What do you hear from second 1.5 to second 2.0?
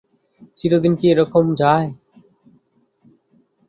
যায়?